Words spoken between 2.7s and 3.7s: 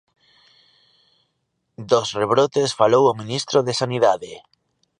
falou o ministro